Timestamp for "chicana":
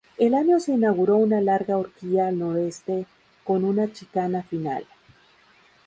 3.93-4.41